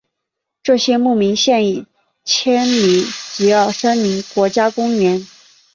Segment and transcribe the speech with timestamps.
[0.63, 1.85] 这些牧民现已
[2.25, 3.03] 迁离
[3.35, 5.27] 吉尔森林国家公园。